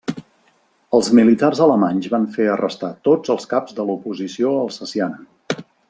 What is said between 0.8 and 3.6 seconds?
Els militars alemanys van fer arrestar tots els